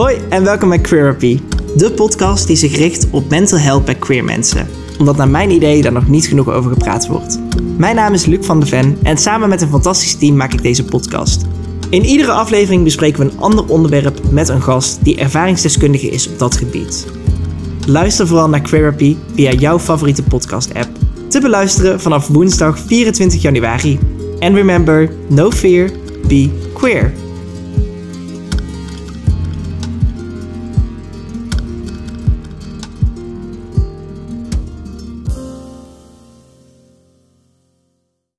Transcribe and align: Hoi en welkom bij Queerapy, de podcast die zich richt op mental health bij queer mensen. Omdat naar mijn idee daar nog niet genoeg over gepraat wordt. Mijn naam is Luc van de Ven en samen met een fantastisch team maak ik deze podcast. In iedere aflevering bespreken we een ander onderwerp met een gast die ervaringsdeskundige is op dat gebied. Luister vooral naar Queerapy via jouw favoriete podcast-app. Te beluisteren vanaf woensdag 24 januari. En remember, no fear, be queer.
Hoi 0.00 0.18
en 0.28 0.44
welkom 0.44 0.68
bij 0.68 0.78
Queerapy, 0.78 1.40
de 1.76 1.92
podcast 1.92 2.46
die 2.46 2.56
zich 2.56 2.76
richt 2.76 3.10
op 3.10 3.28
mental 3.28 3.58
health 3.58 3.84
bij 3.84 3.94
queer 3.94 4.24
mensen. 4.24 4.66
Omdat 4.98 5.16
naar 5.16 5.28
mijn 5.28 5.50
idee 5.50 5.82
daar 5.82 5.92
nog 5.92 6.08
niet 6.08 6.26
genoeg 6.26 6.48
over 6.48 6.70
gepraat 6.72 7.06
wordt. 7.06 7.38
Mijn 7.76 7.96
naam 7.96 8.12
is 8.12 8.26
Luc 8.26 8.46
van 8.46 8.60
de 8.60 8.66
Ven 8.66 8.98
en 9.02 9.16
samen 9.16 9.48
met 9.48 9.62
een 9.62 9.68
fantastisch 9.68 10.14
team 10.14 10.36
maak 10.36 10.52
ik 10.52 10.62
deze 10.62 10.84
podcast. 10.84 11.46
In 11.90 12.04
iedere 12.04 12.32
aflevering 12.32 12.84
bespreken 12.84 13.20
we 13.20 13.30
een 13.30 13.40
ander 13.40 13.66
onderwerp 13.68 14.30
met 14.30 14.48
een 14.48 14.62
gast 14.62 15.04
die 15.04 15.16
ervaringsdeskundige 15.16 16.08
is 16.08 16.28
op 16.28 16.38
dat 16.38 16.56
gebied. 16.56 17.06
Luister 17.86 18.26
vooral 18.26 18.48
naar 18.48 18.60
Queerapy 18.60 19.16
via 19.34 19.52
jouw 19.52 19.78
favoriete 19.78 20.22
podcast-app. 20.22 20.90
Te 21.28 21.40
beluisteren 21.40 22.00
vanaf 22.00 22.28
woensdag 22.28 22.78
24 22.78 23.42
januari. 23.42 23.98
En 24.38 24.54
remember, 24.54 25.12
no 25.28 25.50
fear, 25.50 25.90
be 26.26 26.50
queer. 26.72 27.12